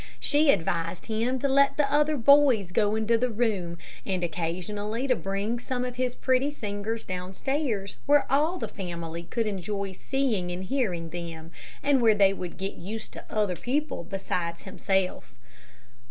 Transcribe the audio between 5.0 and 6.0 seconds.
to bring some of